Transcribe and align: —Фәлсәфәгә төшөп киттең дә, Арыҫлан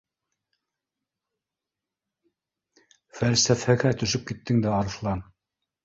—Фәлсәфәгә 3.19 3.47
төшөп 4.01 4.29
киттең 4.33 4.67
дә, 4.69 4.77
Арыҫлан 4.83 5.29